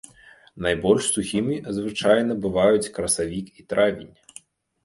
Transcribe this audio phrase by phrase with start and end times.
[0.65, 4.13] Найбольш сухімі звычайна бываюць красавік і травень.